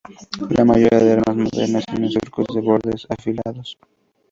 [0.49, 3.77] La mayoría de armas modernas tienen surcos de bordes afilados.